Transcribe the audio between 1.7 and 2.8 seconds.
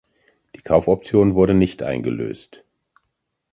eingelöst.